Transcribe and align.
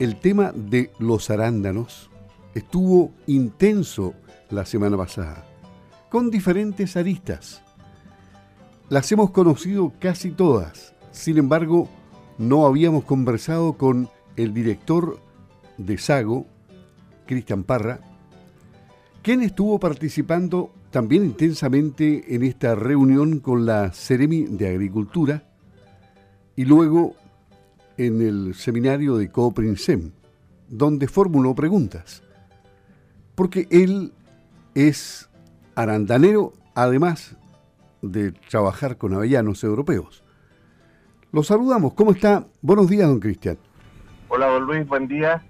el 0.00 0.16
tema 0.16 0.50
de 0.56 0.90
los 0.98 1.28
arándanos 1.28 2.10
estuvo 2.54 3.12
intenso 3.26 4.14
la 4.48 4.64
semana 4.64 4.96
pasada, 4.96 5.44
con 6.08 6.30
diferentes 6.30 6.96
aristas. 6.96 7.62
Las 8.88 9.12
hemos 9.12 9.30
conocido 9.30 9.92
casi 10.00 10.30
todas, 10.30 10.94
sin 11.12 11.36
embargo, 11.36 11.86
no 12.38 12.64
habíamos 12.64 13.04
conversado 13.04 13.74
con 13.74 14.08
el 14.36 14.54
director 14.54 15.20
de 15.76 15.98
Sago, 15.98 16.46
Cristian 17.26 17.62
Parra, 17.62 18.00
quien 19.20 19.42
estuvo 19.42 19.78
participando 19.78 20.72
también 20.90 21.24
intensamente 21.24 22.34
en 22.34 22.42
esta 22.42 22.74
reunión 22.74 23.38
con 23.40 23.66
la 23.66 23.92
Ceremi 23.92 24.44
de 24.44 24.68
Agricultura 24.68 25.44
y 26.56 26.64
luego 26.64 27.16
en 28.06 28.22
el 28.22 28.54
seminario 28.54 29.18
de 29.18 29.30
Cooprinsem, 29.30 30.12
donde 30.70 31.06
formuló 31.06 31.54
preguntas. 31.54 32.22
Porque 33.34 33.68
él 33.70 34.14
es 34.74 35.28
arandanero, 35.74 36.54
además 36.74 37.36
de 38.00 38.32
trabajar 38.32 38.96
con 38.96 39.12
avellanos 39.12 39.62
europeos. 39.64 40.24
Lo 41.30 41.42
saludamos. 41.42 41.92
¿Cómo 41.92 42.12
está? 42.12 42.46
Buenos 42.62 42.88
días, 42.88 43.06
don 43.06 43.20
Cristian. 43.20 43.58
Hola, 44.28 44.46
don 44.46 44.64
Luis. 44.64 44.88
Buen 44.88 45.06
día. 45.06 45.42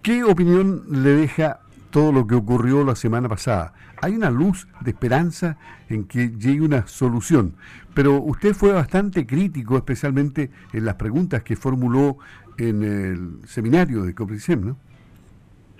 ¿Qué 0.00 0.24
opinión 0.24 0.84
le 0.88 1.10
deja 1.10 1.60
todo 1.90 2.12
lo 2.12 2.26
que 2.26 2.34
ocurrió 2.34 2.84
la 2.84 2.94
semana 2.94 3.28
pasada? 3.28 3.72
Hay 4.02 4.14
una 4.14 4.30
luz 4.30 4.68
de 4.80 4.90
esperanza 4.90 5.58
en 5.88 6.04
que 6.04 6.30
llegue 6.30 6.62
una 6.62 6.86
solución, 6.86 7.54
pero 7.94 8.14
usted 8.20 8.54
fue 8.54 8.72
bastante 8.72 9.26
crítico, 9.26 9.76
especialmente 9.76 10.50
en 10.72 10.84
las 10.84 10.94
preguntas 10.94 11.42
que 11.42 11.56
formuló 11.56 12.18
en 12.58 12.82
el 12.82 13.48
seminario 13.48 14.02
de 14.02 14.14
Copricem, 14.14 14.66
¿no? 14.66 14.76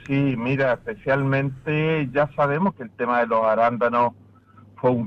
Sí, 0.07 0.35
mira, 0.37 0.73
especialmente 0.73 2.09
ya 2.13 2.29
sabemos 2.35 2.75
que 2.75 2.83
el 2.83 2.91
tema 2.91 3.21
de 3.21 3.27
los 3.27 3.45
arándanos 3.45 4.13
fue 4.77 5.07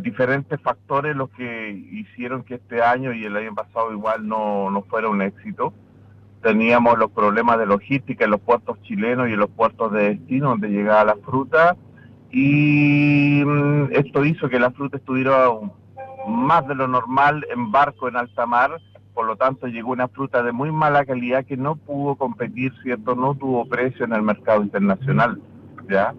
diferentes 0.00 0.60
factores 0.60 1.14
los 1.14 1.30
que 1.30 1.70
hicieron 1.70 2.42
que 2.42 2.54
este 2.54 2.82
año 2.82 3.12
y 3.12 3.24
el 3.24 3.36
año 3.36 3.54
pasado 3.54 3.92
igual 3.92 4.26
no, 4.26 4.70
no 4.70 4.82
fuera 4.82 5.08
un 5.08 5.22
éxito. 5.22 5.72
Teníamos 6.46 6.96
los 6.96 7.10
problemas 7.10 7.58
de 7.58 7.66
logística 7.66 8.24
en 8.24 8.30
los 8.30 8.40
puertos 8.40 8.80
chilenos 8.82 9.28
y 9.28 9.32
en 9.32 9.40
los 9.40 9.50
puertos 9.50 9.90
de 9.90 10.10
destino 10.10 10.50
donde 10.50 10.68
llegaba 10.68 11.04
la 11.04 11.16
fruta 11.16 11.76
y 12.30 13.42
mm, 13.44 13.88
esto 13.90 14.24
hizo 14.24 14.48
que 14.48 14.60
la 14.60 14.70
fruta 14.70 14.96
estuviera 14.96 15.48
más 16.28 16.68
de 16.68 16.76
lo 16.76 16.86
normal 16.86 17.44
en 17.52 17.72
barco 17.72 18.06
en 18.06 18.14
alta 18.14 18.46
mar, 18.46 18.80
por 19.12 19.26
lo 19.26 19.34
tanto 19.34 19.66
llegó 19.66 19.90
una 19.90 20.06
fruta 20.06 20.44
de 20.44 20.52
muy 20.52 20.70
mala 20.70 21.04
calidad 21.04 21.44
que 21.44 21.56
no 21.56 21.74
pudo 21.74 22.14
competir, 22.14 22.72
¿cierto? 22.84 23.16
No 23.16 23.34
tuvo 23.34 23.66
precio 23.68 24.04
en 24.04 24.12
el 24.12 24.22
mercado 24.22 24.62
internacional, 24.62 25.40
¿ya? 25.88 26.14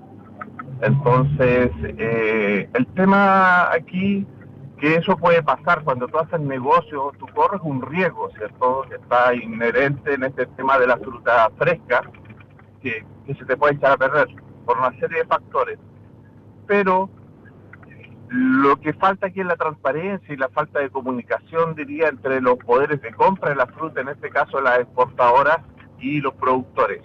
Entonces, 0.81 1.71
eh, 1.83 2.69
el 2.73 2.85
tema 2.87 3.71
aquí, 3.71 4.27
que 4.77 4.95
eso 4.95 5.17
puede 5.17 5.41
pasar 5.41 5.83
cuando 5.83 6.07
tú 6.07 6.19
haces 6.19 6.39
negocio, 6.39 7.11
tú 7.17 7.25
corres 7.33 7.61
un 7.63 7.81
riesgo, 7.81 8.29
¿cierto? 8.37 8.85
Que 8.89 8.95
está 8.95 9.33
inherente 9.33 10.13
en 10.13 10.23
este 10.23 10.45
tema 10.45 10.77
de 10.77 10.87
la 10.87 10.97
fruta 10.97 11.49
fresca, 11.57 12.01
que, 12.81 13.03
que 13.25 13.35
se 13.35 13.45
te 13.45 13.57
puede 13.57 13.73
echar 13.75 13.93
a 13.93 13.97
perder 13.97 14.27
por 14.65 14.77
una 14.77 14.91
serie 14.99 15.19
de 15.19 15.25
factores. 15.25 15.79
Pero 16.67 17.09
lo 18.29 18.79
que 18.79 18.93
falta 18.93 19.27
aquí 19.27 19.39
es 19.39 19.45
la 19.45 19.55
transparencia 19.55 20.33
y 20.33 20.37
la 20.37 20.49
falta 20.49 20.79
de 20.79 20.89
comunicación, 20.89 21.75
diría, 21.75 22.09
entre 22.09 22.41
los 22.41 22.57
poderes 22.57 23.01
de 23.01 23.13
compra 23.13 23.49
de 23.49 23.55
la 23.55 23.67
fruta, 23.67 24.01
en 24.01 24.09
este 24.09 24.29
caso 24.29 24.59
las 24.59 24.79
exportadoras 24.79 25.59
y 25.99 26.19
los 26.19 26.33
productores. 26.35 27.01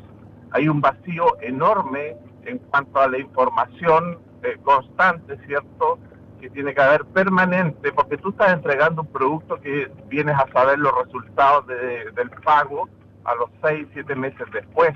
Hay 0.51 0.69
un 0.69 0.81
vacío 0.81 1.41
enorme 1.41 2.17
en 2.45 2.59
cuanto 2.59 3.01
a 3.01 3.09
la 3.09 3.19
información 3.19 4.19
eh, 4.43 4.59
constante, 4.63 5.39
¿cierto? 5.47 5.99
Que 6.43 6.51
tiene 6.51 6.75
que 6.75 6.83
haber 6.83 7.05
permanente, 7.05 7.93
porque 7.93 8.17
tú 8.17 8.31
estás 8.31 8.53
entregando 8.53 9.03
un 9.03 9.13
producto 9.13 9.61
que 9.61 9.89
vienes 10.09 10.35
a 10.35 10.45
saber 10.53 10.77
los 10.77 10.93
resultados 11.05 11.65
del 11.69 12.31
pago 12.45 12.89
a 13.23 13.37
los 13.37 13.49
seis, 13.63 13.87
siete 13.93 14.17
meses 14.17 14.45
después. 14.53 14.91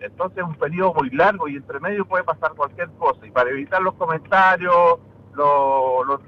Entonces 0.00 0.38
es 0.38 0.44
un 0.44 0.56
periodo 0.56 0.94
muy 0.94 1.08
largo 1.10 1.46
y 1.46 1.54
entre 1.54 1.78
medio 1.78 2.04
puede 2.04 2.24
pasar 2.24 2.50
cualquier 2.56 2.88
cosa. 2.98 3.24
Y 3.24 3.30
para 3.30 3.48
evitar 3.50 3.80
los 3.80 3.94
comentarios, 3.94 4.98
los, 5.36 6.04
los 6.04 6.20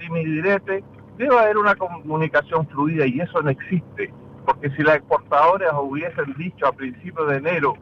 debe 1.18 1.36
haber 1.36 1.58
una 1.58 1.74
comunicación 1.74 2.64
fluida 2.68 3.06
y 3.06 3.20
eso 3.20 3.42
no 3.42 3.50
existe. 3.50 4.14
Porque 4.46 4.70
si 4.70 4.84
las 4.84 4.98
exportadoras 4.98 5.74
hubiesen 5.82 6.32
dicho 6.38 6.68
a 6.68 6.72
principios 6.72 7.28
de 7.28 7.36
enero 7.38 7.74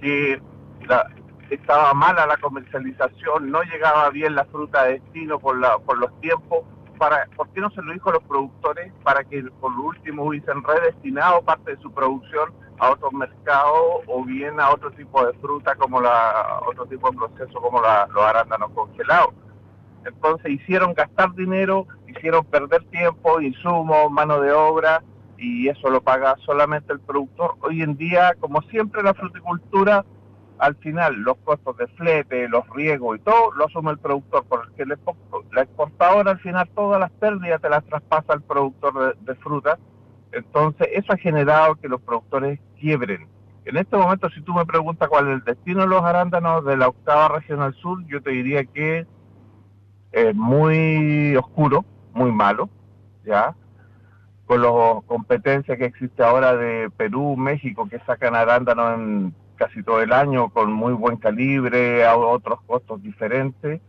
que 0.00 0.40
la, 0.86 1.10
estaba 1.50 1.94
mala 1.94 2.26
la 2.26 2.36
comercialización, 2.36 3.50
no 3.50 3.62
llegaba 3.62 4.10
bien 4.10 4.34
la 4.34 4.44
fruta 4.46 4.84
de 4.84 4.94
destino 4.94 5.38
por, 5.38 5.58
la, 5.58 5.78
por 5.78 5.98
los 5.98 6.20
tiempos, 6.20 6.64
para, 6.98 7.26
¿por 7.36 7.48
qué 7.50 7.60
no 7.60 7.70
se 7.70 7.82
lo 7.82 7.92
dijo 7.92 8.10
a 8.10 8.14
los 8.14 8.22
productores 8.24 8.92
para 9.02 9.22
que 9.24 9.42
por 9.60 9.72
último 9.72 10.24
hubiesen 10.24 10.62
redestinado 10.62 11.42
parte 11.42 11.76
de 11.76 11.82
su 11.82 11.92
producción 11.92 12.52
a 12.78 12.90
otros 12.90 13.12
mercados 13.12 14.02
o 14.06 14.24
bien 14.24 14.58
a 14.60 14.70
otro 14.70 14.90
tipo 14.92 15.24
de 15.24 15.32
fruta 15.34 15.74
como 15.76 16.00
la 16.00 16.60
otro 16.66 16.86
tipo 16.86 17.10
de 17.10 17.16
proceso 17.18 17.60
como 17.60 17.80
la, 17.80 18.06
los 18.12 18.24
arándanos 18.24 18.70
congelados? 18.70 19.34
Entonces 20.06 20.52
hicieron 20.52 20.94
gastar 20.94 21.34
dinero, 21.34 21.86
hicieron 22.06 22.44
perder 22.44 22.84
tiempo, 22.84 23.40
insumos, 23.40 24.10
mano 24.10 24.40
de 24.40 24.52
obra 24.52 25.02
y 25.36 25.68
eso 25.68 25.90
lo 25.90 26.00
paga 26.00 26.36
solamente 26.46 26.92
el 26.92 27.00
productor. 27.00 27.56
Hoy 27.60 27.82
en 27.82 27.96
día, 27.96 28.34
como 28.40 28.62
siempre, 28.62 29.02
la 29.02 29.14
fruticultura 29.14 30.04
al 30.58 30.76
final 30.76 31.14
los 31.16 31.36
costos 31.38 31.76
de 31.76 31.86
flete, 31.88 32.48
los 32.48 32.68
riegos 32.70 33.18
y 33.18 33.20
todo 33.20 33.52
lo 33.52 33.66
asume 33.66 33.92
el 33.92 33.98
productor, 33.98 34.44
porque 34.48 34.86
la 34.86 35.62
exportadora 35.62 36.32
al 36.32 36.38
final 36.40 36.68
todas 36.74 37.00
las 37.00 37.10
pérdidas 37.12 37.60
te 37.60 37.68
las 37.68 37.84
traspasa 37.84 38.32
al 38.32 38.42
productor 38.42 39.16
de, 39.18 39.34
fruta. 39.36 39.78
Entonces 40.32 40.88
eso 40.92 41.12
ha 41.12 41.16
generado 41.16 41.76
que 41.76 41.88
los 41.88 42.00
productores 42.00 42.60
quiebren. 42.78 43.28
En 43.64 43.76
este 43.76 43.96
momento, 43.96 44.30
si 44.30 44.40
tú 44.42 44.54
me 44.54 44.64
preguntas 44.64 45.08
cuál 45.08 45.28
es 45.28 45.34
el 45.34 45.44
destino 45.44 45.82
de 45.82 45.88
los 45.88 46.02
arándanos 46.02 46.64
de 46.64 46.76
la 46.76 46.88
octava 46.88 47.28
regional 47.28 47.74
sur, 47.74 48.04
yo 48.06 48.22
te 48.22 48.30
diría 48.30 48.64
que 48.64 49.06
es 50.12 50.34
muy 50.34 51.36
oscuro, 51.36 51.84
muy 52.12 52.30
malo, 52.30 52.70
¿ya? 53.24 53.54
Con 54.46 54.62
la 54.62 54.70
competencia 55.06 55.76
que 55.76 55.86
existe 55.86 56.22
ahora 56.22 56.56
de 56.56 56.90
Perú, 56.96 57.36
México, 57.36 57.88
que 57.88 57.98
sacan 58.00 58.36
arándanos 58.36 58.98
en 58.98 59.34
casi 59.56 59.82
todo 59.82 60.00
el 60.00 60.12
año 60.12 60.50
con 60.50 60.72
muy 60.72 60.92
buen 60.92 61.16
calibre, 61.16 62.04
a 62.04 62.16
otros 62.16 62.60
costos 62.66 63.02
diferentes, 63.02 63.80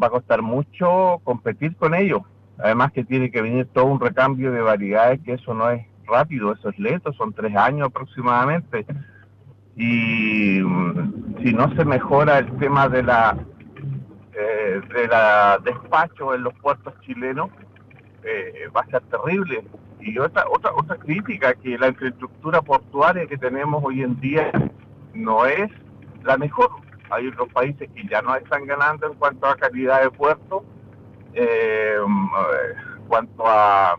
va 0.00 0.08
a 0.08 0.10
costar 0.10 0.42
mucho 0.42 1.20
competir 1.24 1.76
con 1.76 1.94
ellos. 1.94 2.22
Además 2.58 2.92
que 2.92 3.04
tiene 3.04 3.30
que 3.30 3.42
venir 3.42 3.66
todo 3.72 3.86
un 3.86 4.00
recambio 4.00 4.52
de 4.52 4.60
variedades, 4.60 5.20
que 5.22 5.34
eso 5.34 5.54
no 5.54 5.70
es 5.70 5.86
rápido, 6.06 6.52
eso 6.52 6.68
es 6.68 6.78
lento, 6.78 7.12
son 7.12 7.32
tres 7.32 7.56
años 7.56 7.88
aproximadamente. 7.88 8.84
Y 9.76 10.60
mm, 10.62 11.42
si 11.42 11.52
no 11.52 11.74
se 11.74 11.84
mejora 11.84 12.38
el 12.38 12.58
tema 12.58 12.88
de 12.88 13.02
la 13.02 13.36
eh, 14.34 14.80
de 14.94 15.08
la 15.08 15.58
despacho 15.62 16.34
en 16.34 16.42
los 16.42 16.54
puertos 16.54 16.94
chilenos, 17.02 17.50
eh, 18.24 18.68
va 18.74 18.80
a 18.82 18.86
ser 18.86 19.02
terrible. 19.02 19.64
Y 20.00 20.18
otra, 20.18 20.44
otra, 20.50 20.72
otra 20.74 20.96
crítica, 20.96 21.54
que 21.54 21.78
la 21.78 21.88
infraestructura 21.88 22.62
portuaria 22.62 23.26
que 23.26 23.36
tenemos 23.36 23.82
hoy 23.84 24.02
en 24.02 24.18
día 24.20 24.50
no 25.14 25.46
es 25.46 25.70
la 26.24 26.36
mejor. 26.36 26.70
Hay 27.10 27.28
otros 27.28 27.48
países 27.52 27.88
que 27.94 28.08
ya 28.08 28.22
no 28.22 28.34
están 28.34 28.66
ganando 28.66 29.06
en 29.06 29.14
cuanto 29.14 29.46
a 29.46 29.56
calidad 29.56 30.02
de 30.02 30.10
puerto, 30.10 30.64
eh, 31.34 31.96
en 31.98 33.08
cuanto 33.08 33.44
a, 33.46 33.96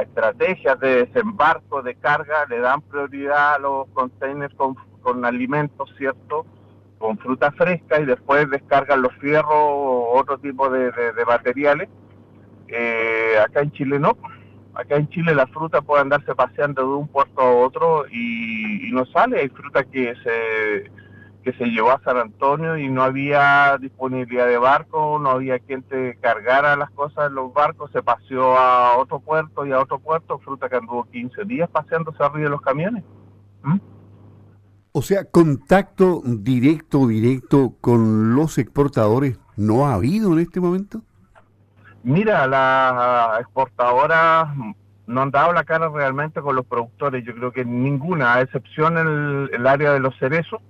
estrategias 0.00 0.80
de 0.80 1.04
desembarco, 1.04 1.82
de 1.82 1.94
carga, 1.96 2.46
le 2.48 2.58
dan 2.58 2.80
prioridad 2.80 3.56
a 3.56 3.58
los 3.58 3.86
containers 3.88 4.54
con, 4.54 5.24
alimentos, 5.24 5.92
¿cierto? 5.98 6.46
Con 6.98 7.18
fruta 7.18 7.52
fresca 7.52 8.00
y 8.00 8.06
después 8.06 8.48
descargan 8.48 9.02
los 9.02 9.12
fierros 9.16 9.52
o 9.52 10.12
otro 10.14 10.38
tipo 10.38 10.70
de, 10.70 10.90
materiales. 11.26 11.90
Eh, 12.68 13.34
acá 13.44 13.60
en 13.60 13.72
Chile 13.72 13.98
no 13.98 14.16
acá 14.74 14.96
en 14.96 15.08
Chile 15.08 15.34
la 15.34 15.46
fruta 15.46 15.82
puede 15.82 16.02
andarse 16.02 16.34
paseando 16.34 16.82
de 16.82 16.94
un 16.94 17.08
puerto 17.08 17.40
a 17.40 17.50
otro 17.50 18.06
y, 18.08 18.90
no 18.92 19.06
sale. 19.06 19.40
Hay 19.40 19.48
fruta 19.48 19.84
que 19.84 20.14
se, 20.22 20.90
que 21.42 21.52
se 21.52 21.64
llevó 21.66 21.90
a 21.90 22.00
San 22.04 22.16
Antonio 22.16 22.76
y 22.76 22.88
no 22.88 23.02
había 23.02 23.76
disponibilidad 23.78 24.46
de 24.46 24.58
barco, 24.58 25.18
no 25.18 25.30
había 25.30 25.58
quien 25.58 25.82
te 25.82 26.16
cargara 26.20 26.76
las 26.76 26.90
cosas 26.90 27.28
en 27.28 27.34
los 27.34 27.52
barcos, 27.52 27.90
se 27.92 28.02
paseó 28.02 28.56
a 28.56 28.96
otro 28.98 29.20
puerto 29.20 29.66
y 29.66 29.72
a 29.72 29.80
otro 29.80 29.98
puerto, 29.98 30.38
fruta 30.38 30.68
que 30.68 30.76
anduvo 30.76 31.04
15 31.04 31.44
días 31.44 31.68
paseándose 31.70 32.22
arriba 32.22 32.44
de 32.44 32.50
los 32.50 32.62
camiones. 32.62 33.04
¿Mm? 33.62 33.78
O 34.92 35.02
sea, 35.02 35.24
contacto 35.24 36.22
directo, 36.24 37.08
directo 37.08 37.74
con 37.80 38.36
los 38.36 38.58
exportadores 38.58 39.40
no 39.56 39.86
ha 39.86 39.94
habido 39.94 40.32
en 40.34 40.38
este 40.38 40.60
momento. 40.60 41.02
Mira, 42.04 42.46
las 42.46 43.40
exportadoras 43.40 44.48
no 45.06 45.22
han 45.22 45.30
dado 45.30 45.54
la 45.54 45.64
cara 45.64 45.88
realmente 45.88 46.42
con 46.42 46.54
los 46.54 46.66
productores. 46.66 47.24
Yo 47.24 47.34
creo 47.34 47.50
que 47.50 47.64
ninguna, 47.64 48.34
a 48.34 48.42
excepción 48.42 48.98
en 48.98 49.48
el, 49.50 49.66
área 49.66 49.90
de 49.90 50.00
los 50.00 50.14
cerezos. 50.18 50.60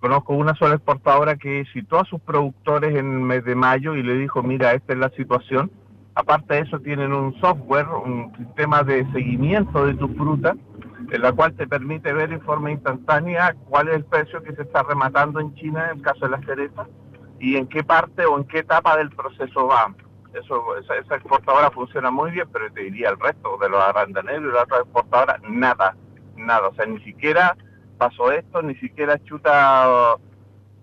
Conozco 0.00 0.34
una 0.34 0.56
sola 0.56 0.74
exportadora 0.74 1.36
que 1.36 1.64
citó 1.72 2.00
a 2.00 2.04
sus 2.04 2.20
productores 2.20 2.96
en 2.96 3.12
el 3.12 3.20
mes 3.20 3.44
de 3.44 3.54
mayo 3.54 3.94
y 3.94 4.02
le 4.02 4.14
dijo, 4.14 4.42
mira, 4.42 4.74
esta 4.74 4.92
es 4.92 4.98
la 4.98 5.10
situación. 5.10 5.70
Aparte 6.16 6.54
de 6.54 6.60
eso, 6.62 6.80
tienen 6.80 7.12
un 7.12 7.38
software, 7.40 7.86
un 7.86 8.34
sistema 8.36 8.82
de 8.82 9.06
seguimiento 9.12 9.86
de 9.86 9.94
tu 9.94 10.08
fruta, 10.14 10.56
en 11.12 11.22
la 11.22 11.30
cual 11.30 11.54
te 11.54 11.68
permite 11.68 12.12
ver 12.12 12.32
en 12.32 12.40
forma 12.40 12.72
instantánea 12.72 13.54
cuál 13.68 13.86
es 13.86 13.94
el 13.94 14.04
precio 14.04 14.42
que 14.42 14.52
se 14.56 14.62
está 14.62 14.82
rematando 14.82 15.38
en 15.38 15.54
China 15.54 15.90
en 15.90 15.98
el 15.98 16.02
caso 16.02 16.24
de 16.24 16.30
la 16.32 16.42
cereza 16.42 16.88
y 17.38 17.54
en 17.54 17.68
qué 17.68 17.84
parte 17.84 18.26
o 18.26 18.36
en 18.36 18.44
qué 18.44 18.58
etapa 18.60 18.96
del 18.96 19.10
proceso 19.10 19.68
va 19.68 19.94
eso, 20.40 20.76
esa, 20.76 21.16
exportadora 21.16 21.70
funciona 21.70 22.10
muy 22.10 22.30
bien, 22.30 22.48
pero 22.52 22.70
te 22.72 22.82
diría 22.82 23.10
el 23.10 23.18
resto 23.18 23.56
de 23.58 23.68
los 23.68 23.82
arandaneros 23.82 24.50
y 24.50 24.54
la 24.54 24.62
otra 24.62 24.78
exportadora, 24.78 25.40
nada, 25.48 25.96
nada. 26.36 26.68
O 26.68 26.74
sea, 26.74 26.86
ni 26.86 27.00
siquiera 27.00 27.56
pasó 27.98 28.30
esto, 28.32 28.62
ni 28.62 28.74
siquiera 28.76 29.22
chuta 29.24 30.16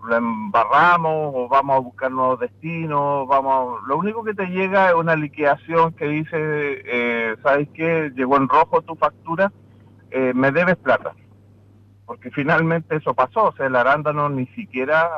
lo 0.06 0.18
embarramos 0.18 1.32
o 1.34 1.48
vamos 1.48 1.78
a 1.78 1.80
buscar 1.80 2.12
nuevos 2.12 2.40
destinos, 2.40 3.26
vamos, 3.28 3.82
lo 3.88 3.98
único 3.98 4.24
que 4.24 4.34
te 4.34 4.48
llega 4.48 4.90
es 4.90 4.96
una 4.96 5.16
liquidación 5.16 5.94
que 5.94 6.08
dice, 6.08 6.32
eh, 6.34 7.36
¿sabes 7.42 7.70
qué? 7.74 8.12
Llegó 8.14 8.36
en 8.36 8.50
rojo 8.50 8.82
tu 8.82 8.96
factura, 8.96 9.52
eh, 10.12 10.34
me 10.36 10.52
debes 10.52 10.76
plata. 10.76 11.14
Porque 12.06 12.32
finalmente 12.32 12.98
eso 12.98 13.14
pasó, 13.14 13.46
o 13.46 13.54
sea, 13.54 13.68
el 13.68 13.78
arándano 13.78 14.28
ni 14.28 14.46
siquiera 14.48 15.10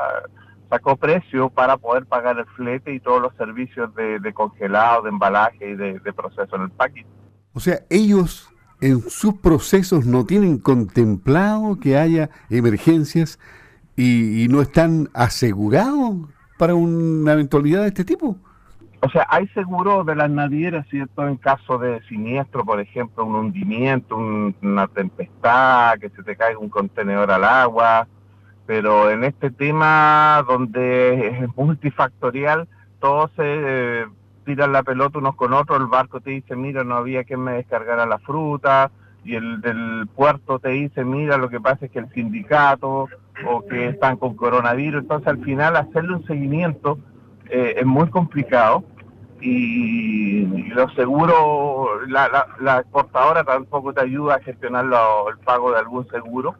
sacó 0.69 0.95
precio 0.95 1.49
para 1.49 1.77
poder 1.77 2.05
pagar 2.05 2.37
el 2.37 2.45
flete 2.45 2.93
y 2.93 2.99
todos 2.99 3.21
los 3.21 3.35
servicios 3.35 3.93
de, 3.95 4.33
congelado, 4.33 5.03
de 5.03 5.09
embalaje 5.09 5.71
y 5.71 5.75
de, 5.75 6.13
proceso 6.13 6.55
en 6.55 6.63
el 6.63 6.71
paquete. 6.71 7.07
O 7.53 7.59
sea, 7.59 7.79
ellos 7.89 8.51
en 8.81 9.01
sus 9.09 9.35
procesos 9.35 10.05
no 10.05 10.25
tienen 10.25 10.57
contemplado 10.57 11.79
que 11.79 11.97
haya 11.97 12.29
emergencias 12.49 13.39
y, 13.95 14.47
no 14.49 14.61
están 14.61 15.09
asegurados 15.13 16.27
para 16.57 16.75
una 16.75 17.33
eventualidad 17.33 17.81
de 17.81 17.87
este 17.87 18.03
tipo. 18.03 18.37
O 19.01 19.09
sea, 19.09 19.27
hay 19.29 19.47
seguro 19.49 20.03
de 20.03 20.15
las 20.15 20.29
navieras, 20.29 20.87
¿cierto? 20.89 21.27
En 21.27 21.37
caso 21.37 21.77
de 21.77 22.01
siniestro, 22.07 22.65
por 22.65 22.79
ejemplo, 22.79 23.23
un 23.23 23.35
hundimiento, 23.35 24.17
una 24.17 24.87
tempestad, 24.87 25.99
que 25.99 26.09
se 26.09 26.23
te 26.23 26.35
caiga 26.35 26.57
un 26.57 26.69
contenedor 26.69 27.29
al 27.29 27.43
agua, 27.43 28.07
pero 28.65 29.11
en 29.11 29.23
este 29.23 29.51
tema 29.51 30.43
donde 30.47 31.27
es 31.27 31.55
multifactorial, 31.55 32.67
todos 32.99 33.31
se 33.35 33.43
eh, 33.43 34.05
tiran 34.45 34.71
la 34.71 34.83
pelota 34.83 35.19
unos 35.19 35.35
con 35.35 35.53
otros, 35.53 35.79
el 35.79 35.87
barco 35.87 36.21
te 36.21 36.31
dice, 36.31 36.55
mira, 36.55 36.83
no 36.83 36.95
había 36.95 37.23
quien 37.23 37.41
me 37.41 37.53
descargara 37.53 38.05
la 38.05 38.19
fruta, 38.19 38.91
y 39.23 39.35
el 39.35 39.61
del 39.61 40.07
puerto 40.15 40.59
te 40.59 40.69
dice, 40.69 41.03
mira, 41.03 41.37
lo 41.37 41.49
que 41.49 41.59
pasa 41.59 41.85
es 41.85 41.91
que 41.91 41.99
el 41.99 42.09
sindicato, 42.11 43.07
o 43.45 43.65
que 43.65 43.89
están 43.89 44.17
con 44.17 44.35
coronavirus, 44.35 45.01
entonces 45.01 45.27
al 45.27 45.43
final 45.43 45.75
hacerle 45.75 46.15
un 46.15 46.25
seguimiento 46.25 46.99
eh, 47.49 47.75
es 47.77 47.85
muy 47.85 48.09
complicado, 48.09 48.83
y, 49.41 50.43
lo 50.69 50.89
seguro, 50.91 52.05
la, 52.07 52.47
la, 52.59 52.79
exportadora 52.79 53.43
tampoco 53.43 53.93
te 53.93 54.01
ayuda 54.01 54.35
a 54.35 54.39
gestionar 54.39 54.85
el 54.85 55.37
pago 55.39 55.71
de 55.71 55.79
algún 55.79 56.07
seguro, 56.07 56.55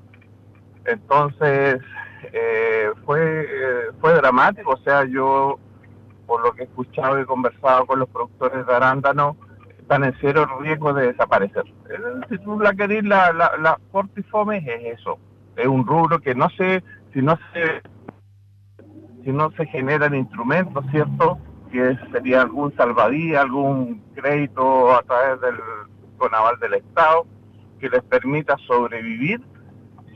entonces, 0.86 1.82
eh, 2.32 2.90
fue, 3.06 3.42
eh, 3.42 3.92
fue 4.00 4.14
dramático, 4.14 4.72
o 4.72 4.78
sea, 4.78 5.06
yo, 5.06 5.60
por 6.26 6.42
lo 6.44 6.54
que 6.54 6.64
he 6.64 6.66
escuchado 6.66 7.20
y 7.20 7.26
conversado 7.26 7.86
con 7.86 8.00
los 8.00 8.10
productores 8.10 8.66
de 8.66 8.74
arándano, 8.74 9.38
están 9.80 10.04
en 10.04 10.16
cero 10.20 10.48
riesgo 10.60 10.94
de 10.94 11.08
desaparecer. 11.08 11.64
Si 12.30 12.38
tú 12.40 12.60
la 12.60 12.74
querés, 12.74 13.04
la, 13.04 13.32
la, 13.34 13.52
la 13.58 13.80
Fortifome 13.92 14.58
es 14.58 15.00
eso, 15.00 15.20
es 15.56 15.68
un 15.68 15.86
rubro 15.86 16.20
que 16.20 16.34
no 16.34 16.50
sé, 16.50 16.84
si 17.14 17.22
no 17.22 17.38
se, 17.54 17.82
si 19.24 19.32
no 19.32 19.52
se 19.52 19.66
generan 19.68 20.16
instrumentos, 20.16 20.84
¿cierto?, 20.92 21.38
que 21.72 21.98
sería 22.12 22.42
algún 22.42 22.76
salvadía, 22.76 23.42
algún 23.42 24.02
crédito 24.16 24.96
a 24.96 25.02
través 25.04 25.42
del 25.42 25.56
Conaval 26.18 26.58
del 26.60 26.76
Estado 26.76 27.26
que 27.80 27.90
les 27.90 28.02
permita 28.04 28.56
sobrevivir 28.66 29.42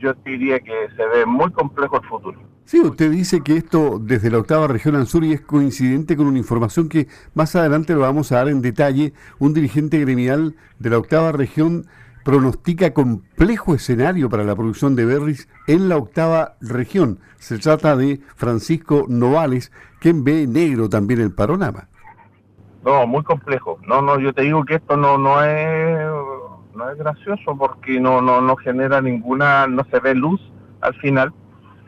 yo 0.00 0.14
diría 0.24 0.58
que 0.60 0.88
se 0.96 1.06
ve 1.06 1.26
muy 1.26 1.50
complejo 1.52 1.96
el 1.96 2.08
futuro. 2.08 2.38
Sí, 2.64 2.80
usted 2.80 3.10
dice 3.10 3.40
que 3.42 3.56
esto 3.56 3.98
desde 4.00 4.30
la 4.30 4.38
octava 4.38 4.68
región 4.68 4.94
Ansuri 4.94 5.32
es 5.32 5.40
coincidente 5.40 6.16
con 6.16 6.26
una 6.26 6.38
información 6.38 6.88
que 6.88 7.08
más 7.34 7.56
adelante 7.56 7.94
lo 7.94 8.00
vamos 8.00 8.30
a 8.30 8.36
dar 8.36 8.48
en 8.48 8.62
detalle. 8.62 9.12
Un 9.38 9.54
dirigente 9.54 9.98
gremial 9.98 10.54
de 10.78 10.90
la 10.90 10.98
octava 10.98 11.32
región 11.32 11.86
pronostica 12.24 12.92
complejo 12.92 13.74
escenario 13.74 14.28
para 14.28 14.44
la 14.44 14.54
producción 14.54 14.94
de 14.94 15.04
berries 15.04 15.48
en 15.66 15.88
la 15.88 15.96
octava 15.96 16.56
región. 16.60 17.18
Se 17.38 17.58
trata 17.58 17.96
de 17.96 18.20
Francisco 18.36 19.06
Novales, 19.08 19.72
quien 19.98 20.22
ve 20.22 20.46
negro 20.46 20.88
también 20.88 21.20
el 21.20 21.32
panorama. 21.32 21.88
No, 22.84 23.06
muy 23.06 23.22
complejo. 23.24 23.78
No, 23.86 24.00
no, 24.00 24.18
yo 24.20 24.32
te 24.32 24.42
digo 24.42 24.64
que 24.64 24.76
esto 24.76 24.96
no, 24.96 25.18
no 25.18 25.42
es 25.42 26.08
no 26.74 26.90
es 26.90 26.98
gracioso 26.98 27.56
porque 27.56 28.00
no, 28.00 28.20
no, 28.20 28.40
no 28.40 28.56
genera 28.56 29.00
ninguna, 29.00 29.66
no 29.66 29.84
se 29.84 30.00
ve 30.00 30.14
luz 30.14 30.40
al 30.80 30.94
final. 30.94 31.32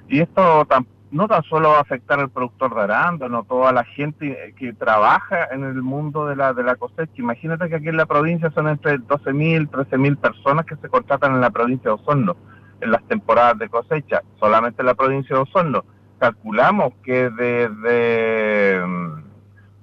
Y 0.09 0.21
esto 0.21 0.67
no 1.11 1.29
tan 1.29 1.43
solo 1.45 1.71
va 1.71 1.79
a 1.79 1.83
afectar 1.83 2.19
al 2.21 2.31
productor 2.31 2.75
de 2.75 2.83
arándano, 2.83 3.45
toda 3.45 3.73
la 3.73 3.85
gente 3.85 4.55
que 4.59 4.73
trabaja 4.73 5.47
en 5.53 5.65
el 5.65 5.83
mundo 5.83 6.27
de 6.27 6.37
la, 6.37 6.53
de 6.55 6.63
la 6.63 6.77
cosecha. 6.77 7.13
Imagínate 7.17 7.69
que 7.69 7.77
aquí 7.77 7.89
en 7.89 7.97
la 7.97 8.07
provincia 8.07 8.51
son 8.51 8.69
entre 8.69 8.99
12.000, 8.99 9.71
13.000 9.71 10.17
personas 10.17 10.67
que 10.67 10.77
se 10.77 10.89
contratan 10.89 11.35
en 11.35 11.41
la 11.41 11.51
provincia 11.51 11.91
de 11.91 11.95
Osorno 11.95 12.37
en 12.83 12.91
las 12.91 13.03
temporadas 13.05 13.59
de 13.59 13.69
cosecha, 13.69 14.23
solamente 14.41 14.83
en 14.83 14.87
la 14.87 14.95
provincia 14.95 15.37
de 15.37 15.43
Osorno. 15.43 15.85
Calculamos 16.19 16.93
que 17.05 17.31
desde, 17.31 18.81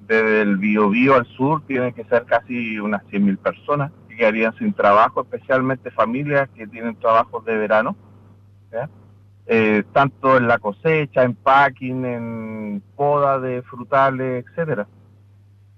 desde 0.02 0.42
el 0.42 0.58
Biobío 0.58 1.16
al 1.16 1.26
sur 1.26 1.62
tiene 1.66 1.94
que 1.94 2.04
ser 2.06 2.26
casi 2.26 2.78
unas 2.78 3.02
100.000 3.06 3.38
personas 3.38 3.92
quedarían 4.20 4.54
sin 4.58 4.74
trabajo, 4.74 5.22
especialmente 5.22 5.90
familias 5.92 6.50
que 6.50 6.68
tienen 6.68 6.96
trabajos 6.98 7.44
de 7.46 7.58
verano, 7.58 7.96
eh, 9.48 9.84
tanto 9.94 10.38
en 10.38 10.48
la 10.48 10.60
cosecha, 10.60 11.24
en 11.24 11.34
packing, 11.34 12.06
en 12.06 12.84
poda 12.96 13.40
de 13.40 13.64
frutales, 13.64 14.46
etcétera. 14.46 14.88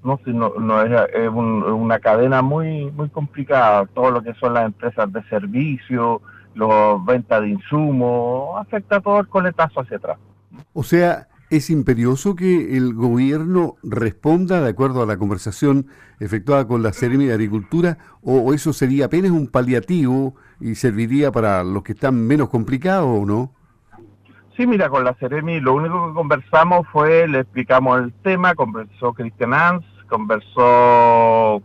No, 0.04 0.20
sino, 0.26 0.54
no 0.60 0.82
es, 0.82 1.30
una 1.30 2.00
cadena 2.00 2.42
muy 2.42 2.90
muy 2.92 3.10
complicada. 3.10 3.86
Todo 3.86 4.10
lo 4.10 4.24
que 4.24 4.34
son 4.34 4.56
las 4.56 4.66
empresas 4.66 5.14
de 5.14 5.22
servicio, 5.30 6.22
los 6.56 7.06
ventas 7.06 7.42
de 7.42 7.50
insumos, 7.50 8.60
afecta 8.60 9.00
todo 9.00 9.20
el 9.20 9.28
coletazo 9.28 9.82
hacia 9.82 9.98
atrás. 9.98 10.18
O 10.74 10.82
sea, 10.82 11.28
¿Es 11.52 11.70
imperioso 11.70 12.34
que 12.34 12.78
el 12.78 12.94
gobierno 12.94 13.76
responda 13.84 14.62
de 14.62 14.70
acuerdo 14.70 15.04
a 15.04 15.06
la 15.06 15.18
conversación 15.18 15.88
efectuada 16.22 16.66
con 16.66 16.82
la 16.82 16.94
Seremi 16.94 17.26
de 17.26 17.34
Agricultura 17.34 17.98
o, 18.22 18.54
eso 18.54 18.72
sería 18.72 19.08
apenas 19.08 19.32
un 19.32 19.48
paliativo 19.48 20.34
y 20.62 20.76
serviría 20.76 21.30
para 21.30 21.66
los 21.66 21.84
que 21.84 21.92
están 21.92 22.26
menos 22.26 22.48
complicados 22.48 23.06
o 23.06 23.26
no? 23.26 23.52
Sí, 24.56 24.66
mira, 24.66 24.88
con 24.88 25.04
la 25.04 25.14
Seremi 25.16 25.60
lo 25.60 25.74
único 25.74 26.08
que 26.08 26.14
conversamos 26.14 26.88
fue, 26.90 27.28
le 27.28 27.40
explicamos 27.40 28.00
el 28.00 28.14
tema, 28.24 28.56
conversó 28.56 29.12
Cristian 29.12 29.54
Ans, 29.54 29.86
conversó, 30.08 31.62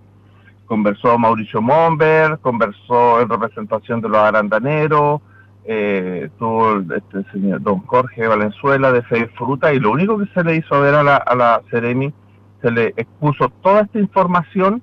conversó 0.66 1.16
Mauricio 1.16 1.62
Momber, 1.62 2.40
conversó 2.40 3.20
en 3.20 3.28
representación 3.28 4.00
de 4.00 4.08
los 4.08 4.18
arandaneros, 4.18 5.20
eh, 5.68 6.30
tuvo 6.38 6.78
este 6.94 7.24
señor 7.32 7.60
don 7.60 7.80
Jorge 7.80 8.26
Valenzuela 8.26 8.92
de 8.92 9.02
Fe 9.02 9.26
Fruta 9.36 9.72
y 9.72 9.80
lo 9.80 9.90
único 9.90 10.16
que 10.18 10.26
se 10.32 10.44
le 10.44 10.56
hizo 10.56 10.80
ver 10.80 10.94
a 10.94 11.02
la, 11.02 11.16
a 11.16 11.34
la 11.34 11.62
Ceremi, 11.70 12.14
se 12.62 12.70
le 12.70 12.94
expuso 12.96 13.48
toda 13.62 13.82
esta 13.82 13.98
información 13.98 14.80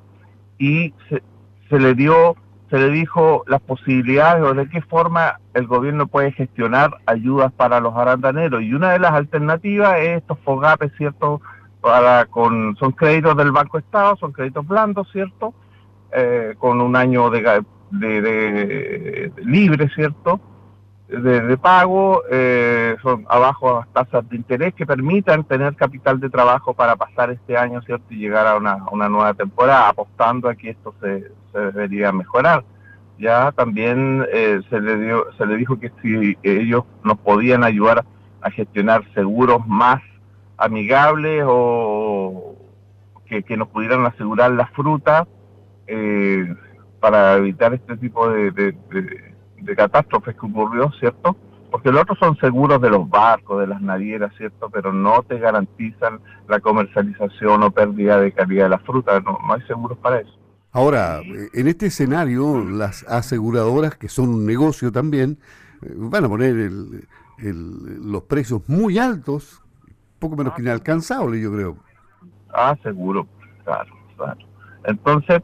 y 0.58 0.94
se, 1.08 1.24
se 1.70 1.80
le 1.80 1.96
dio, 1.96 2.36
se 2.70 2.78
le 2.78 2.90
dijo 2.90 3.46
las 3.48 3.62
posibilidades 3.62 4.44
o 4.44 4.54
de 4.54 4.68
qué 4.68 4.82
forma 4.82 5.40
el 5.54 5.68
gobierno 5.68 6.08
puede 6.08 6.34
gestionar 6.34 6.98
ayudas 7.06 7.52
para 7.54 7.80
los 7.80 7.96
arandaneros 7.96 8.62
y 8.62 8.74
una 8.74 8.92
de 8.92 9.00
las 9.00 9.14
alternativas 9.14 9.98
es 10.00 10.18
estos 10.18 10.38
FOGAPes, 10.40 10.92
¿cierto? 10.98 11.42
Para, 11.80 12.26
con, 12.26 12.76
son 12.76 12.92
créditos 12.92 13.38
del 13.38 13.52
Banco 13.52 13.78
Estado, 13.78 14.18
son 14.18 14.34
créditos 14.34 14.68
blandos, 14.68 15.10
¿cierto? 15.12 15.54
Eh, 16.12 16.56
con 16.58 16.82
un 16.82 16.96
año 16.96 17.30
de, 17.30 17.64
de, 17.92 18.22
de 18.22 19.32
libre, 19.44 19.90
¿cierto? 19.96 20.40
De, 21.22 21.58
pago, 21.58 22.24
eh, 22.32 22.96
son 23.02 23.26
abajo 23.30 23.80
las 23.80 24.08
tasas 24.08 24.30
de 24.30 24.36
interés 24.36 24.74
que 24.74 24.86
permitan 24.86 25.44
tener 25.44 25.76
capital 25.76 26.20
de 26.20 26.30
trabajo 26.30 26.74
para 26.74 26.96
pasar 26.96 27.32
este 27.32 27.58
año, 27.58 27.82
¿cierto? 27.84 28.06
Y 28.10 28.18
llegar 28.18 28.48
a 28.48 28.58
una, 28.58 28.86
una 28.92 29.10
nueva 29.10 29.34
temporada, 29.34 29.90
apostando 29.90 30.50
a 30.50 30.56
que 30.56 30.72
esto 30.72 30.94
se, 31.02 31.32
se 31.52 31.60
debería 31.60 32.12
mejorar. 32.12 32.64
Ya 33.20 33.52
también 33.52 34.26
eh, 34.34 34.60
se, 34.70 34.82
le 34.82 34.98
dio, 34.98 35.28
se 35.38 35.46
le 35.46 35.56
dijo 35.58 35.80
que 35.80 35.92
si 36.02 36.38
ellos 36.44 36.84
nos 37.04 37.18
podían 37.20 37.64
ayudar 37.64 38.04
a 38.42 38.50
gestionar 38.50 39.04
seguros 39.14 39.66
más 39.68 40.02
amigables 40.58 41.44
o 41.48 42.56
que, 43.26 43.44
que 43.44 43.56
nos 43.56 43.68
pudieran 43.70 44.06
asegurar 44.06 44.52
la 44.52 44.68
fruta, 44.68 45.28
eh, 45.88 46.56
para 47.00 47.36
evitar 47.36 47.74
este 47.74 47.98
tipo 47.98 48.30
de, 48.30 48.52
de, 48.52 49.33
catástrofes 49.76 50.36
que 50.36 50.46
ocurrió, 50.46 50.92
¿cierto? 51.00 51.36
Porque 51.72 51.92
los 51.92 52.02
otros 52.02 52.20
son 52.20 52.38
seguros 52.38 52.80
de 52.82 52.90
los 52.90 53.10
barcos, 53.10 53.60
de 53.60 53.68
las 53.68 53.82
navieras, 53.82 54.32
¿cierto? 54.38 54.70
Pero 54.70 54.94
no 54.94 55.24
te 55.24 55.40
garantizan 55.40 56.20
la 56.48 56.60
comercialización 56.60 57.64
o 57.64 57.72
pérdida 57.72 58.20
de 58.20 58.32
calidad 58.32 58.66
de 58.66 58.70
la 58.70 58.80
fruta, 58.80 59.20
no, 59.22 59.40
hay 59.50 59.62
seguros 59.64 59.98
para 59.98 60.20
eso. 60.20 60.38
Ahora, 60.72 61.22
en 61.22 61.68
este 61.68 61.88
escenario, 61.88 62.64
las 62.64 63.04
aseguradoras, 63.08 63.96
que 63.96 64.10
son 64.10 64.30
un 64.30 64.46
negocio 64.46 64.92
también, 64.92 65.38
eh, 65.84 65.94
van 65.96 66.26
a 66.26 66.30
poner 66.30 66.72
los 67.38 68.24
precios 68.24 68.62
muy 68.68 68.98
altos, 68.98 69.62
poco 70.20 70.36
menos 70.36 70.54
que 70.54 70.62
ah, 70.62 70.66
inalcanzables, 70.66 71.42
yo 71.42 71.52
creo. 71.52 71.78
Ah, 72.54 72.76
seguro, 72.82 73.28
claro, 73.64 73.94
claro. 74.16 74.40
Entonces, 74.86 75.42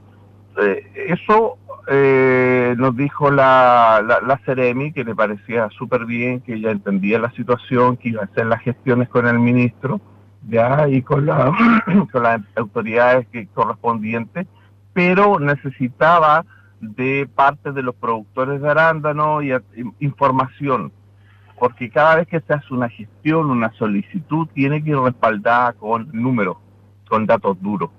eh, 0.61 1.07
eso 1.09 1.57
eh, 1.91 2.75
nos 2.77 2.95
dijo 2.95 3.31
la, 3.31 4.03
la, 4.05 4.37
Ceremi, 4.45 4.91
que 4.91 5.03
le 5.03 5.15
parecía 5.15 5.69
súper 5.69 6.05
bien, 6.05 6.41
que 6.41 6.53
ella 6.53 6.69
entendía 6.69 7.17
la 7.17 7.31
situación, 7.31 7.97
que 7.97 8.09
iba 8.09 8.21
a 8.21 8.25
hacer 8.25 8.45
las 8.45 8.61
gestiones 8.61 9.09
con 9.09 9.25
el 9.25 9.39
ministro, 9.39 9.99
ya, 10.47 10.87
y 10.87 11.01
con, 11.01 11.25
la, 11.25 11.51
con 12.11 12.23
las 12.23 12.41
autoridades 12.55 13.27
que, 13.29 13.47
correspondientes, 13.47 14.45
pero 14.93 15.39
necesitaba 15.39 16.45
de 16.79 17.27
parte 17.33 17.71
de 17.71 17.81
los 17.81 17.95
productores 17.95 18.61
de 18.61 18.69
arándano 18.69 19.41
y 19.41 19.51
información, 19.99 20.91
porque 21.57 21.89
cada 21.89 22.17
vez 22.17 22.27
que 22.27 22.39
se 22.39 22.53
hace 22.53 22.71
una 22.71 22.89
gestión, 22.89 23.49
una 23.49 23.71
solicitud, 23.73 24.47
tiene 24.53 24.83
que 24.83 24.91
ir 24.91 24.99
respaldada 24.99 25.73
con 25.73 26.07
números, 26.13 26.57
con 27.09 27.25
datos 27.25 27.59
duros. 27.61 27.89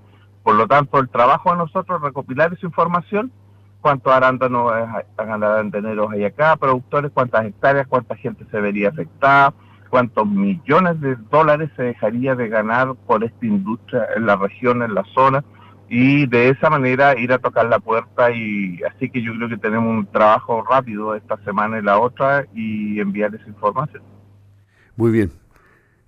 Por 0.44 0.54
lo 0.54 0.68
tanto, 0.68 0.99
el 1.00 1.09
trabajo 1.09 1.50
de 1.50 1.59
nosotros 1.59 1.99
es 1.99 2.04
recopilar 2.04 2.52
esa 2.52 2.66
información, 2.66 3.32
cuántos 3.80 4.12
arándanos 4.12 4.72
arandaneros 5.16 6.12
hay 6.12 6.25
acá, 6.25 6.56
productores, 6.56 7.10
cuántas 7.12 7.46
hectáreas, 7.46 7.87
cuánta 7.87 8.16
gente 8.16 8.44
se 8.50 8.60
vería 8.60 8.88
afectada, 8.88 9.54
cuántos 9.88 10.26
millones 10.26 11.00
de 11.00 11.16
dólares 11.30 11.70
se 11.76 11.82
dejaría 11.82 12.34
de 12.34 12.49
ganar 12.49 12.94
por 13.06 13.25
esta 13.25 13.46
industria 13.46 14.06
en 14.16 14.26
la 14.26 14.37
región, 14.37 14.82
en 14.82 14.94
la 14.94 15.04
zona, 15.14 15.44
y 15.88 16.26
de 16.26 16.50
esa 16.50 16.70
manera 16.70 17.18
ir 17.18 17.32
a 17.32 17.38
tocar 17.38 17.66
la 17.66 17.80
puerta 17.80 18.30
y 18.30 18.80
así 18.84 19.10
que 19.10 19.22
yo 19.22 19.34
creo 19.34 19.49
que 19.49 19.56
tenemos 19.56 19.90
un 19.90 20.06
trabajo 20.06 20.62
rápido 20.62 21.16
esta 21.16 21.37
semana 21.44 21.80
y 21.80 21.82
la 21.82 21.99
otra 21.99 22.46
y 22.54 23.00
enviar 23.00 23.34
esa 23.34 23.49
información. 23.49 24.02
Muy 24.96 25.10
bien. 25.10 25.32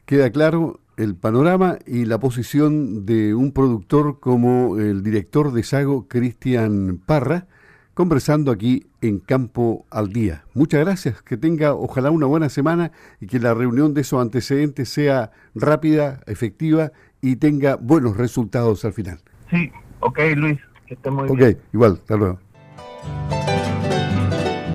Queda 0.06 0.30
claro 0.30 0.78
el 0.96 1.16
panorama 1.16 1.78
y 1.84 2.04
la 2.04 2.18
posición 2.20 3.04
de 3.06 3.34
un 3.34 3.52
productor 3.52 4.20
como 4.20 4.78
el 4.78 5.02
director 5.02 5.52
de 5.52 5.64
Sago, 5.64 6.06
Cristian 6.06 7.00
Parra, 7.04 7.46
conversando 7.94 8.50
aquí 8.50 8.86
en 9.00 9.18
Campo 9.18 9.86
al 9.90 10.12
Día. 10.12 10.44
Muchas 10.54 10.80
gracias, 10.80 11.22
que 11.22 11.36
tenga 11.36 11.74
ojalá 11.74 12.10
una 12.10 12.26
buena 12.26 12.48
semana 12.48 12.92
y 13.20 13.26
que 13.26 13.38
la 13.38 13.54
reunión 13.54 13.94
de 13.94 14.02
esos 14.02 14.20
antecedentes 14.20 14.88
sea 14.88 15.32
rápida, 15.54 16.20
efectiva 16.26 16.92
y 17.20 17.36
tenga 17.36 17.76
buenos 17.76 18.16
resultados 18.16 18.84
al 18.84 18.92
final. 18.92 19.20
Sí, 19.50 19.70
ok 20.00 20.18
Luis, 20.36 20.58
que 20.86 20.94
estemos 20.94 21.30
bien. 21.30 21.56
Ok, 21.56 21.58
igual, 21.72 21.92
hasta 22.00 22.16
luego. 22.16 22.38